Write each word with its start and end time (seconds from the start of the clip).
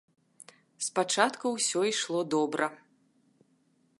Спачатку 0.85 1.45
ўсё 1.57 1.79
ішло 1.91 2.19
добра. 2.37 2.67